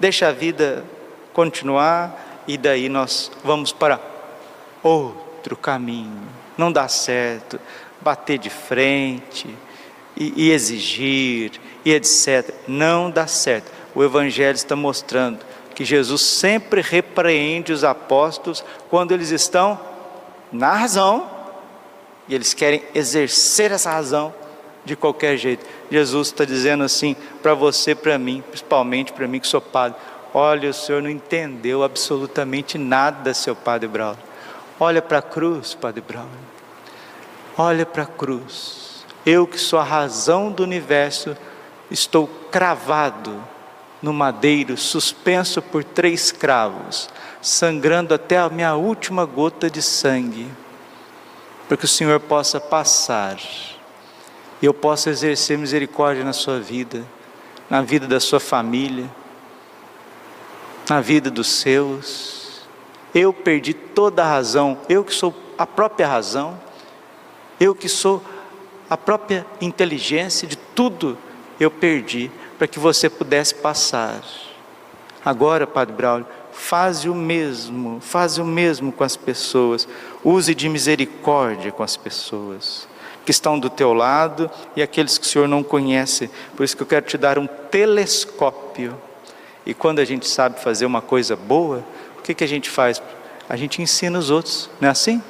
deixa 0.00 0.26
a 0.26 0.32
vida 0.32 0.84
continuar 1.32 2.42
e 2.44 2.58
daí 2.58 2.88
nós 2.88 3.30
vamos 3.44 3.72
para 3.72 4.00
outro 4.82 5.56
caminho. 5.56 6.26
Não 6.58 6.72
dá 6.72 6.88
certo 6.88 7.60
bater 8.00 8.36
de 8.36 8.50
frente 8.50 9.56
e, 10.16 10.48
e 10.48 10.50
exigir 10.50 11.52
e 11.84 11.92
etc. 11.92 12.52
Não 12.66 13.08
dá 13.08 13.28
certo. 13.28 13.70
O 13.94 14.02
Evangelho 14.02 14.56
está 14.56 14.74
mostrando 14.74 15.38
que 15.82 15.84
Jesus 15.84 16.22
sempre 16.22 16.80
repreende 16.80 17.72
os 17.72 17.82
apóstolos 17.82 18.64
quando 18.88 19.10
eles 19.10 19.30
estão 19.30 19.80
na 20.52 20.76
razão 20.76 21.28
e 22.28 22.34
eles 22.36 22.54
querem 22.54 22.84
exercer 22.94 23.72
essa 23.72 23.90
razão 23.90 24.32
de 24.84 24.94
qualquer 24.94 25.36
jeito. 25.36 25.66
Jesus 25.90 26.28
está 26.28 26.44
dizendo 26.44 26.84
assim 26.84 27.16
para 27.42 27.52
você, 27.52 27.96
para 27.96 28.16
mim, 28.16 28.44
principalmente 28.48 29.12
para 29.12 29.26
mim 29.26 29.40
que 29.40 29.46
sou 29.48 29.60
padre. 29.60 29.98
Olha, 30.32 30.70
o 30.70 30.72
senhor 30.72 31.02
não 31.02 31.10
entendeu 31.10 31.82
absolutamente 31.82 32.78
nada, 32.78 33.34
seu 33.34 33.56
padre 33.56 33.88
Braulio. 33.88 34.22
Olha 34.78 35.02
para 35.02 35.18
a 35.18 35.22
cruz, 35.22 35.74
padre 35.74 36.00
Braulio. 36.00 36.30
Olha 37.58 37.84
para 37.84 38.04
a 38.04 38.06
cruz. 38.06 39.04
Eu 39.26 39.48
que 39.48 39.58
sou 39.58 39.80
a 39.80 39.84
razão 39.84 40.52
do 40.52 40.62
universo, 40.62 41.36
estou 41.90 42.28
cravado 42.52 43.42
no 44.02 44.12
madeiro, 44.12 44.76
suspenso 44.76 45.62
por 45.62 45.84
três 45.84 46.32
cravos, 46.32 47.08
sangrando 47.40 48.12
até 48.12 48.36
a 48.36 48.48
minha 48.48 48.74
última 48.74 49.24
gota 49.24 49.70
de 49.70 49.80
sangue, 49.80 50.50
para 51.68 51.76
que 51.76 51.84
o 51.84 51.88
Senhor 51.88 52.18
possa 52.18 52.60
passar 52.60 53.38
e 54.60 54.66
eu 54.66 54.74
possa 54.74 55.10
exercer 55.10 55.56
misericórdia 55.56 56.24
na 56.24 56.32
sua 56.32 56.60
vida, 56.60 57.04
na 57.70 57.82
vida 57.82 58.06
da 58.06 58.20
sua 58.20 58.38
família, 58.38 59.10
na 60.88 61.00
vida 61.00 61.30
dos 61.30 61.48
seus. 61.48 62.62
Eu 63.14 63.32
perdi 63.32 63.74
toda 63.74 64.22
a 64.22 64.28
razão, 64.28 64.78
eu 64.88 65.04
que 65.04 65.12
sou 65.12 65.34
a 65.58 65.66
própria 65.66 66.06
razão, 66.06 66.60
eu 67.58 67.74
que 67.74 67.88
sou 67.88 68.22
a 68.88 68.96
própria 68.96 69.46
inteligência 69.60 70.46
de 70.46 70.56
tudo, 70.56 71.18
eu 71.58 71.70
perdi 71.70 72.30
para 72.62 72.68
que 72.68 72.78
você 72.78 73.10
pudesse 73.10 73.56
passar. 73.56 74.22
Agora, 75.24 75.66
Padre 75.66 75.96
Braulio, 75.96 76.28
faz 76.52 77.04
o 77.04 77.12
mesmo, 77.12 77.98
faz 78.00 78.38
o 78.38 78.44
mesmo 78.44 78.92
com 78.92 79.02
as 79.02 79.16
pessoas, 79.16 79.88
use 80.22 80.54
de 80.54 80.68
misericórdia 80.68 81.72
com 81.72 81.82
as 81.82 81.96
pessoas 81.96 82.86
que 83.24 83.32
estão 83.32 83.58
do 83.58 83.68
teu 83.68 83.92
lado 83.92 84.48
e 84.76 84.82
aqueles 84.82 85.18
que 85.18 85.26
o 85.26 85.28
Senhor 85.28 85.48
não 85.48 85.64
conhece. 85.64 86.30
Por 86.56 86.62
isso 86.62 86.76
que 86.76 86.84
eu 86.84 86.86
quero 86.86 87.04
te 87.04 87.18
dar 87.18 87.36
um 87.36 87.48
telescópio. 87.48 88.96
E 89.66 89.74
quando 89.74 89.98
a 89.98 90.04
gente 90.04 90.28
sabe 90.28 90.60
fazer 90.60 90.86
uma 90.86 91.02
coisa 91.02 91.34
boa, 91.34 91.84
o 92.16 92.22
que, 92.22 92.32
que 92.32 92.44
a 92.44 92.48
gente 92.48 92.70
faz? 92.70 93.02
A 93.48 93.56
gente 93.56 93.82
ensina 93.82 94.16
os 94.16 94.30
outros, 94.30 94.70
não 94.80 94.86
é 94.86 94.92
assim? 94.92 95.20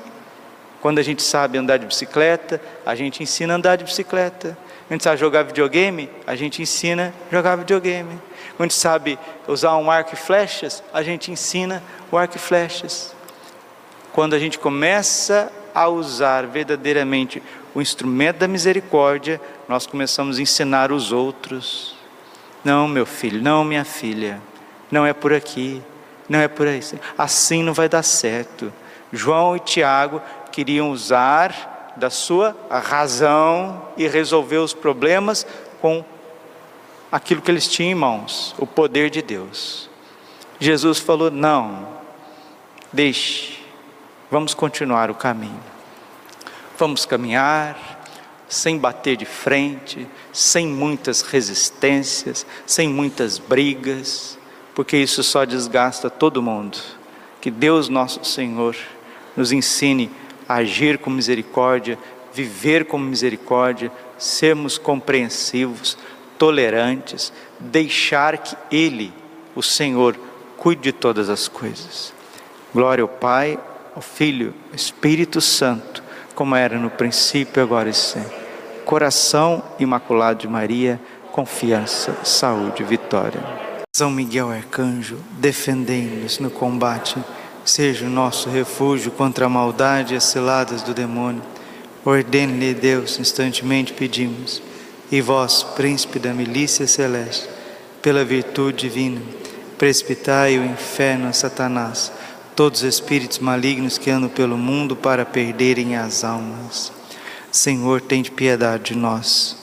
Quando 0.82 0.98
a 0.98 1.02
gente 1.02 1.22
sabe 1.22 1.56
andar 1.56 1.76
de 1.76 1.86
bicicleta, 1.86 2.60
a 2.84 2.96
gente 2.96 3.22
ensina 3.22 3.54
a 3.54 3.56
andar 3.56 3.76
de 3.76 3.84
bicicleta. 3.84 4.58
Quando 4.88 4.90
a 4.90 4.94
gente 4.94 5.04
sabe 5.04 5.16
jogar 5.16 5.44
videogame, 5.44 6.10
a 6.26 6.34
gente 6.34 6.60
ensina 6.60 7.14
a 7.30 7.32
jogar 7.32 7.54
videogame. 7.54 8.20
Quando 8.56 8.62
a 8.62 8.64
gente 8.64 8.74
sabe 8.74 9.16
usar 9.46 9.76
um 9.76 9.88
arco 9.88 10.12
e 10.14 10.16
flechas, 10.16 10.82
a 10.92 11.00
gente 11.00 11.30
ensina 11.30 11.80
o 12.10 12.18
arco 12.18 12.36
e 12.36 12.40
flechas. 12.40 13.14
Quando 14.12 14.34
a 14.34 14.40
gente 14.40 14.58
começa 14.58 15.52
a 15.72 15.86
usar 15.86 16.48
verdadeiramente 16.48 17.40
o 17.72 17.80
instrumento 17.80 18.38
da 18.38 18.48
misericórdia, 18.48 19.40
nós 19.68 19.86
começamos 19.86 20.38
a 20.38 20.42
ensinar 20.42 20.90
os 20.90 21.12
outros. 21.12 21.94
Não, 22.64 22.88
meu 22.88 23.06
filho, 23.06 23.40
não, 23.40 23.62
minha 23.62 23.84
filha, 23.84 24.42
não 24.90 25.06
é 25.06 25.12
por 25.12 25.32
aqui, 25.32 25.80
não 26.28 26.40
é 26.40 26.48
por 26.48 26.66
aí. 26.66 26.80
Assim 27.16 27.62
não 27.62 27.72
vai 27.72 27.88
dar 27.88 28.02
certo. 28.02 28.72
João 29.12 29.54
e 29.54 29.60
Tiago 29.60 30.22
queriam 30.52 30.90
usar 30.90 31.94
da 31.96 32.10
sua 32.10 32.56
razão 32.70 33.82
e 33.96 34.06
resolver 34.06 34.58
os 34.58 34.72
problemas 34.72 35.46
com 35.80 36.04
aquilo 37.10 37.42
que 37.42 37.50
eles 37.50 37.68
tinham 37.68 37.90
em 37.90 37.94
mãos, 37.94 38.54
o 38.58 38.66
poder 38.66 39.10
de 39.10 39.20
Deus. 39.20 39.90
Jesus 40.60 40.98
falou: 40.98 41.30
não, 41.30 41.88
deixe, 42.92 43.58
vamos 44.30 44.54
continuar 44.54 45.10
o 45.10 45.14
caminho. 45.14 45.60
vamos 46.78 47.04
caminhar 47.04 48.00
sem 48.48 48.76
bater 48.76 49.16
de 49.16 49.24
frente, 49.24 50.06
sem 50.32 50.66
muitas 50.66 51.22
resistências, 51.22 52.44
sem 52.66 52.88
muitas 52.88 53.38
brigas, 53.38 54.38
porque 54.74 54.96
isso 54.96 55.22
só 55.22 55.44
desgasta 55.44 56.10
todo 56.10 56.42
mundo. 56.42 56.78
Que 57.40 57.50
Deus 57.50 57.88
nosso 57.88 58.24
Senhor 58.24 58.76
nos 59.34 59.52
ensine 59.52 60.10
agir 60.54 60.98
com 60.98 61.10
misericórdia, 61.10 61.98
viver 62.32 62.84
com 62.84 62.98
misericórdia, 62.98 63.92
sermos 64.18 64.78
compreensivos, 64.78 65.98
tolerantes, 66.38 67.32
deixar 67.60 68.38
que 68.38 68.56
Ele, 68.70 69.12
o 69.54 69.62
Senhor, 69.62 70.16
cuide 70.56 70.82
de 70.82 70.92
todas 70.92 71.28
as 71.28 71.48
coisas. 71.48 72.12
Glória 72.74 73.02
ao 73.02 73.08
Pai, 73.08 73.58
ao 73.94 74.02
Filho, 74.02 74.54
ao 74.70 74.76
Espírito 74.76 75.40
Santo, 75.40 76.02
como 76.34 76.56
era 76.56 76.78
no 76.78 76.90
princípio, 76.90 77.62
agora 77.62 77.88
e 77.88 77.94
sempre. 77.94 78.42
Coração 78.84 79.62
imaculado 79.78 80.40
de 80.40 80.48
Maria, 80.48 81.00
confiança, 81.30 82.16
saúde, 82.24 82.82
vitória. 82.82 83.40
São 83.94 84.10
Miguel 84.10 84.50
Arcanjo, 84.50 85.18
defendei-nos 85.32 86.38
no 86.38 86.50
combate, 86.50 87.22
seja 87.64 88.06
o 88.06 88.10
nosso 88.10 88.48
refúgio 88.48 89.10
contra 89.10 89.46
a 89.46 89.48
maldade 89.48 90.14
e 90.14 90.16
as 90.16 90.24
ciladas 90.24 90.82
do 90.82 90.92
demônio. 90.92 91.42
Ordene-lhe 92.04 92.74
Deus, 92.74 93.18
instantemente 93.18 93.92
pedimos. 93.92 94.60
E 95.10 95.20
vós, 95.20 95.62
príncipe 95.62 96.18
da 96.18 96.32
milícia 96.32 96.86
celeste, 96.86 97.48
pela 98.00 98.24
virtude 98.24 98.88
divina, 98.88 99.20
precipitai 99.78 100.58
o 100.58 100.64
inferno 100.64 101.28
a 101.28 101.32
Satanás, 101.32 102.10
todos 102.56 102.82
os 102.82 102.88
espíritos 102.88 103.38
malignos 103.38 103.98
que 103.98 104.10
andam 104.10 104.28
pelo 104.28 104.56
mundo 104.56 104.96
para 104.96 105.24
perderem 105.24 105.96
as 105.96 106.24
almas. 106.24 106.90
Senhor, 107.50 108.00
tem 108.00 108.22
de 108.22 108.30
piedade 108.30 108.94
de 108.94 108.96
nós. 108.96 109.56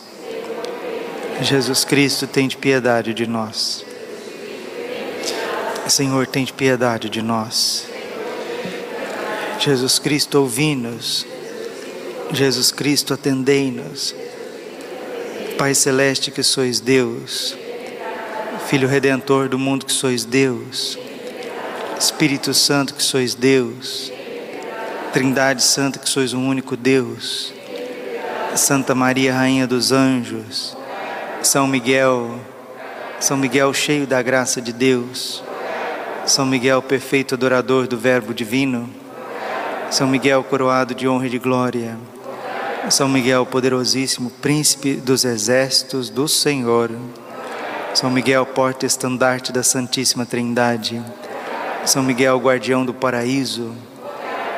Jesus 1.41 1.83
Cristo, 1.83 2.27
tem 2.27 2.47
de 2.47 2.55
piedade 2.55 3.13
de 3.13 3.25
nós. 3.25 3.83
Senhor, 5.87 6.27
tem 6.27 6.45
de 6.45 6.53
piedade 6.53 7.09
de 7.09 7.21
nós. 7.21 7.88
Jesus 9.59 9.99
Cristo, 9.99 10.39
ouvi-nos. 10.39 11.27
Jesus 12.31 12.71
Cristo, 12.71 13.13
atendei-nos. 13.13 14.15
Pai 15.57 15.75
Celeste, 15.75 16.31
que 16.31 16.41
sois 16.41 16.79
Deus. 16.79 17.57
Filho 18.67 18.87
Redentor 18.87 19.49
do 19.49 19.59
mundo, 19.59 19.85
que 19.85 19.91
sois 19.91 20.23
Deus. 20.23 20.97
Espírito 21.99 22.53
Santo, 22.53 22.93
que 22.93 23.03
sois 23.03 23.35
Deus. 23.35 24.09
Trindade 25.11 25.61
Santa, 25.61 25.99
que 25.99 26.07
sois 26.07 26.33
um 26.33 26.47
único 26.47 26.77
Deus. 26.77 27.53
Santa 28.55 28.95
Maria, 28.95 29.33
Rainha 29.33 29.67
dos 29.67 29.91
Anjos. 29.91 30.77
São 31.43 31.67
Miguel, 31.67 32.39
São 33.19 33.35
Miguel 33.35 33.73
cheio 33.73 34.07
da 34.07 34.21
graça 34.21 34.61
de 34.61 34.71
Deus. 34.71 35.43
São 36.25 36.45
Miguel, 36.45 36.81
perfeito 36.81 37.35
adorador 37.35 37.87
do 37.87 37.97
Verbo 37.97 38.33
Divino. 38.33 38.98
São 39.91 40.07
Miguel, 40.07 40.43
coroado 40.43 40.93
de 40.93 41.07
honra 41.07 41.25
e 41.25 41.29
de 41.29 41.39
glória. 41.39 41.97
São 42.91 43.09
Miguel, 43.09 43.43
poderosíssimo, 43.45 44.29
príncipe 44.29 44.93
dos 44.93 45.25
exércitos 45.25 46.09
do 46.09 46.27
Senhor. 46.27 46.91
São 47.93 48.11
Miguel, 48.11 48.45
porta-estandarte 48.45 49.51
da 49.51 49.63
Santíssima 49.63 50.27
Trindade. 50.27 51.01
São 51.85 52.03
Miguel, 52.03 52.37
guardião 52.37 52.85
do 52.85 52.93
paraíso. 52.93 53.73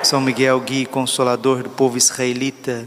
São 0.04 0.20
Miguel, 0.20 0.60
guia 0.60 0.84
e 0.84 0.86
consolador 0.86 1.64
do 1.64 1.70
povo 1.70 1.98
israelita. 1.98 2.86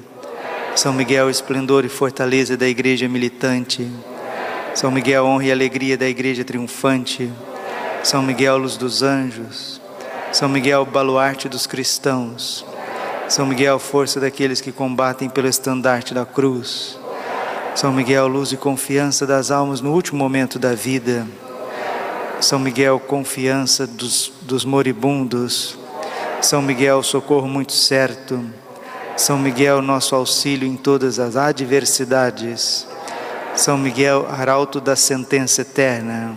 São 0.76 0.92
Miguel, 0.92 1.30
esplendor 1.30 1.84
e 1.84 1.88
fortaleza 1.88 2.58
da 2.58 2.68
igreja 2.68 3.08
militante. 3.08 3.90
São 4.74 4.90
Miguel, 4.90 5.24
honra 5.24 5.44
e 5.46 5.52
alegria 5.52 5.96
da 5.96 6.06
igreja 6.06 6.44
triunfante. 6.44 7.32
São 8.02 8.22
Miguel, 8.22 8.58
luz 8.58 8.76
dos 8.76 9.02
anjos. 9.02 9.80
São 10.34 10.48
Miguel, 10.48 10.84
baluarte 10.84 11.48
dos 11.48 11.64
cristãos. 11.64 12.66
São 13.28 13.46
Miguel, 13.46 13.78
força 13.78 14.18
daqueles 14.18 14.60
que 14.60 14.72
combatem 14.72 15.28
pelo 15.28 15.46
estandarte 15.46 16.12
da 16.12 16.26
cruz. 16.26 16.98
São 17.76 17.92
Miguel, 17.92 18.26
luz 18.26 18.50
e 18.50 18.56
confiança 18.56 19.28
das 19.28 19.52
almas 19.52 19.80
no 19.80 19.92
último 19.92 20.18
momento 20.18 20.58
da 20.58 20.74
vida. 20.74 21.24
São 22.40 22.58
Miguel, 22.58 22.98
confiança 22.98 23.86
dos, 23.86 24.32
dos 24.42 24.64
moribundos. 24.64 25.78
São 26.42 26.60
Miguel, 26.60 27.00
socorro 27.04 27.46
muito 27.46 27.72
certo. 27.72 28.44
São 29.16 29.38
Miguel, 29.38 29.80
nosso 29.80 30.16
auxílio 30.16 30.66
em 30.66 30.76
todas 30.76 31.20
as 31.20 31.36
adversidades. 31.36 32.88
São 33.54 33.78
Miguel, 33.78 34.26
arauto 34.28 34.80
da 34.80 34.96
sentença 34.96 35.60
eterna. 35.60 36.36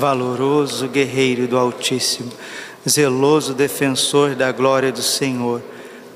valoroso 0.00 0.88
guerreiro 0.88 1.46
do 1.46 1.58
Altíssimo, 1.58 2.32
zeloso 2.88 3.52
defensor 3.52 4.34
da 4.34 4.50
glória 4.50 4.90
do 4.90 5.02
Senhor, 5.02 5.60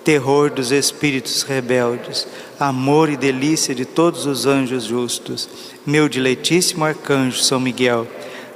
terror 0.03 0.51
dos 0.51 0.73
espíritos 0.73 1.43
rebeldes, 1.43 2.27
amor 2.59 3.11
e 3.11 3.17
delícia 3.17 3.75
de 3.75 3.85
todos 3.85 4.25
os 4.25 4.47
anjos 4.47 4.85
justos, 4.85 5.49
meu 5.85 6.09
diletíssimo 6.09 6.83
arcanjo 6.83 7.43
São 7.43 7.61
Miguel, 7.61 8.07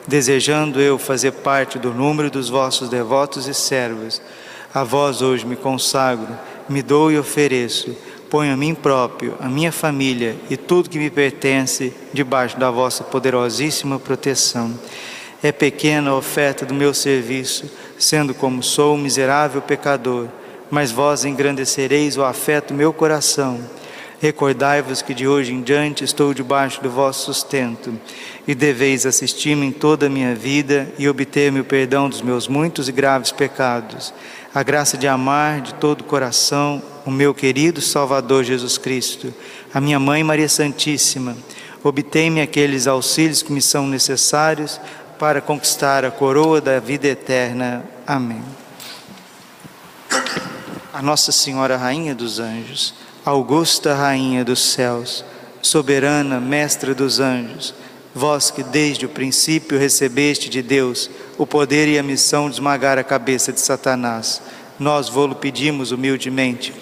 desejando 0.07 0.81
eu 0.81 0.99
fazer 0.99 1.33
parte 1.33 1.79
do 1.79 1.93
número 1.93 2.31
dos 2.31 2.49
vossos 2.49 2.89
devotos 2.89 3.47
e 3.47 3.53
servos, 3.53 4.23
a 4.73 4.83
vós 4.83 5.21
hoje 5.21 5.45
me 5.45 5.57
consagro, 5.57 6.35
me 6.71 6.81
dou 6.81 7.13
e 7.13 7.19
ofereço, 7.19 7.95
ponho 8.31 8.55
a 8.55 8.57
mim 8.57 8.75
próprio, 8.75 9.35
a 9.41 9.49
minha 9.49 9.73
família 9.73 10.37
e 10.49 10.57
tudo 10.57 10.89
que 10.89 10.99
me 10.99 11.11
pertence 11.11 11.93
debaixo 12.15 12.59
da 12.59 12.71
vossa 12.71 13.05
poderosíssima 13.05 13.99
proteção 13.99 14.75
é 15.43 15.53
pequena 15.53 16.11
a 16.11 16.17
oferta 16.17 16.67
do 16.67 16.75
meu 16.75 16.93
serviço, 16.93 17.71
sendo 17.99 18.35
como 18.35 18.63
sou 18.63 18.95
um 18.95 18.99
miserável 18.99 19.63
pecador, 19.63 20.29
mas 20.71 20.91
vós 20.91 21.25
engrandecereis 21.25 22.17
o 22.17 22.25
afeto 22.25 22.69
do 22.69 22.75
meu 22.75 22.93
coração. 22.93 23.61
Recordai-vos 24.21 25.01
que 25.01 25.15
de 25.15 25.29
hoje 25.29 25.53
em 25.53 25.63
diante 25.63 26.03
estou 26.03 26.35
debaixo 26.35 26.83
do 26.83 26.91
vosso 26.91 27.33
sustento, 27.33 27.93
e 28.47 28.55
deveis 28.55 29.07
assistir-me 29.07 29.67
em 29.67 29.73
toda 29.73 30.07
a 30.07 30.11
minha 30.11 30.35
vida 30.35 30.93
e 30.99 31.09
obter-me 31.09 31.61
o 31.61 31.65
perdão 31.65 32.09
dos 32.09 32.21
meus 32.21 32.49
muitos 32.49 32.89
e 32.89 32.93
graves 32.93 33.31
pecados, 33.31 34.13
a 34.55 34.63
graça 34.63 34.97
de 34.97 35.07
amar 35.07 35.61
de 35.61 35.75
todo 35.75 36.01
o 36.01 36.05
coração 36.05 36.83
o 37.09 37.11
meu 37.11 37.33
querido 37.33 37.81
Salvador 37.81 38.45
Jesus 38.45 38.77
Cristo, 38.77 39.33
a 39.73 39.81
minha 39.81 39.99
Mãe 39.99 40.23
Maria 40.23 40.49
Santíssima. 40.49 41.35
Obtei-me 41.83 42.43
aqueles 42.43 42.87
auxílios 42.87 43.43
que 43.43 43.51
me 43.51 43.63
são 43.63 43.87
necessários 43.87 44.79
para 45.19 45.41
conquistar 45.41 46.05
a 46.05 46.11
coroa 46.11 46.61
da 46.61 46.79
vida 46.79 47.09
eterna. 47.09 47.85
Amém. 48.07 48.43
A 50.93 51.03
Nossa 51.03 51.33
Senhora 51.33 51.77
Rainha 51.77 52.15
dos 52.15 52.39
Anjos, 52.39 52.95
Augusta 53.25 53.95
Rainha 53.95 54.45
dos 54.45 54.73
Céus, 54.73 55.25
soberana 55.61 56.41
Mestra 56.41 56.95
dos 56.95 57.21
Anjos, 57.21 57.75
vós 58.15 58.51
que 58.51 58.63
desde 58.63 59.07
o 59.07 59.09
princípio 59.09 59.79
recebeste 59.79 60.49
de 60.49 60.63
Deus 60.63 61.11
o 61.37 61.47
poder 61.47 61.89
e 61.89 61.99
a 61.99 62.03
missão 62.03 62.49
de 62.49 62.57
esmagar 62.57 62.99
a 62.99 63.05
cabeça 63.05 63.53
de 63.53 63.61
Satanás, 63.61 64.41
nós 64.79 65.09
vô-lo 65.09 65.35
pedimos 65.35 65.93
humildemente 65.93 66.73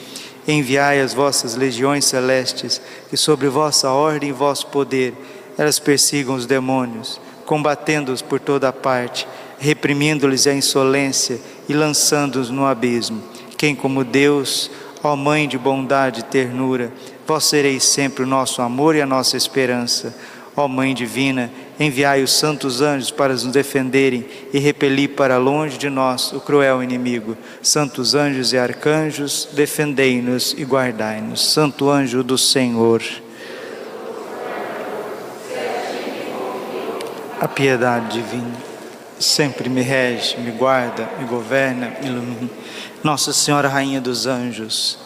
enviai 0.49 1.01
as 1.01 1.13
vossas 1.13 1.57
legiões 1.57 2.05
celestes, 2.05 2.81
que 3.11 3.17
sobre 3.17 3.49
vossa 3.49 3.91
ordem 3.91 4.31
e 4.31 4.33
vosso 4.33 4.69
poder 4.69 5.15
elas 5.59 5.79
persigam 5.79 6.35
os 6.35 6.47
demônios, 6.47 7.21
combatendo-os 7.47 8.21
por 8.21 8.41
toda 8.41 8.73
parte, 8.73 9.27
reprimindo-lhes 9.59 10.47
a 10.47 10.53
insolência 10.53 11.41
e 11.69 11.73
lançando-os 11.73 12.51
no 12.51 12.67
abismo. 12.67 13.23
Quem 13.57 13.75
como 13.75 14.05
Deus, 14.05 14.71
ó 15.03 15.17
Mãe 15.17 15.49
de 15.49 15.57
bondade 15.57 16.21
e 16.21 16.25
ternura, 16.25 16.93
vós 17.27 17.45
sereis 17.45 17.85
sempre 17.85 18.25
o 18.25 18.27
nosso 18.27 18.61
amor 18.61 18.95
e 18.95 19.01
a 19.01 19.07
nossa 19.07 19.37
esperança. 19.37 20.15
Ó 20.55 20.67
Mãe 20.67 20.95
divina, 20.95 21.51
enviai 21.79 22.23
os 22.23 22.33
santos 22.33 22.81
anjos 22.81 23.11
para 23.11 23.33
nos 23.33 23.45
defenderem 23.47 24.27
e 24.53 24.59
repelir 24.59 25.11
para 25.11 25.37
longe 25.37 25.77
de 25.77 25.91
nós 25.91 26.33
o 26.33 26.41
cruel 26.41 26.83
inimigo. 26.83 27.37
Santos 27.63 28.15
anjos 28.15 28.53
e 28.53 28.59
arcanjos, 28.59 29.49
defendei-nos 29.53 30.55
e 30.57 30.65
guardai-nos. 30.65 31.53
Santo 31.53 31.91
anjo 31.91 32.23
do 32.23 32.39
Senhor. 32.39 33.03
A 37.41 37.47
piedade 37.47 38.09
divina 38.13 38.57
sempre 39.19 39.69
me 39.69 39.83
rege, 39.83 40.37
me 40.39 40.51
guarda, 40.53 41.09
me 41.19 41.27
governa, 41.27 41.93
me 42.01 42.09
ilumina. 42.09 42.51
Nossa 43.03 43.33
Senhora, 43.33 43.69
Rainha 43.69 44.01
dos 44.01 44.27
Anjos, 44.27 44.99